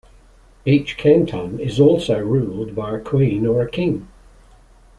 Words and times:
Each 0.65 0.97
canton 0.97 1.59
is 1.59 1.79
also 1.79 2.17
ruled 2.17 2.73
by 2.73 2.97
a 2.97 2.99
queen 2.99 3.45
or 3.45 3.61
a 3.61 3.69
king. 3.69 4.07